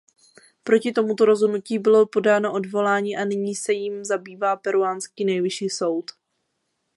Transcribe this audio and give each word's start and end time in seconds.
Proti 0.63 0.91
tomuto 0.91 1.25
rozhodnutí 1.25 1.79
bylo 1.79 2.05
podáno 2.07 2.53
odvolání 2.53 3.17
a 3.17 3.25
nyní 3.25 3.55
se 3.55 3.73
jím 3.73 4.05
zabývá 4.05 4.55
peruánský 4.55 5.25
nejvyšší 5.25 5.69
soud. 5.69 6.11